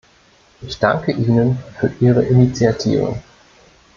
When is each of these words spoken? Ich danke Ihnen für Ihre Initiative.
Ich 0.63 0.79
danke 0.79 1.11
Ihnen 1.11 1.59
für 1.79 1.91
Ihre 1.99 2.23
Initiative. 2.23 3.17